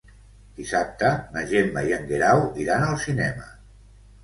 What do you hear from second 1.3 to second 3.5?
na Gemma i en Guerau iran al cinema.